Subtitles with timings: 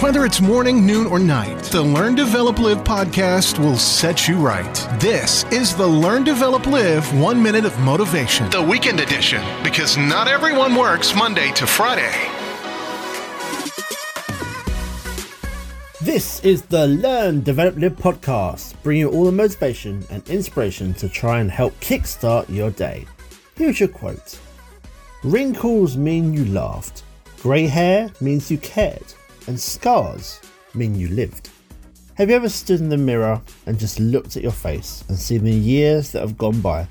[0.00, 4.74] Whether it's morning, noon, or night, the Learn, Develop, Live podcast will set you right.
[4.98, 10.26] This is the Learn, Develop, Live One Minute of Motivation, the weekend edition, because not
[10.26, 12.10] everyone works Monday to Friday.
[16.00, 21.10] This is the Learn, Develop, Live podcast, bringing you all the motivation and inspiration to
[21.10, 23.04] try and help kickstart your day.
[23.54, 24.40] Here's your quote
[25.24, 27.02] Wrinkles mean you laughed,
[27.42, 29.04] grey hair means you cared,
[29.46, 30.40] and scars
[30.74, 31.50] mean you lived.
[32.14, 35.44] Have you ever stood in the mirror and just looked at your face and seen
[35.44, 36.86] the years that have gone by?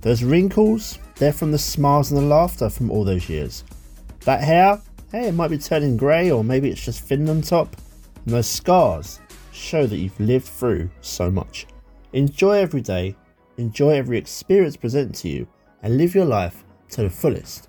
[0.00, 3.64] Those wrinkles, they're from the smiles and the laughter from all those years.
[4.20, 4.80] That hair,
[5.12, 7.76] hey, it might be turning grey or maybe it's just thin on top.
[8.24, 9.20] And those scars
[9.52, 11.66] show that you've lived through so much.
[12.12, 13.16] Enjoy every day,
[13.56, 15.46] enjoy every experience presented to you,
[15.82, 17.68] and live your life to the fullest.